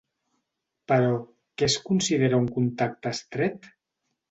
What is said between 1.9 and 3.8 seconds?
considera un contacte estret?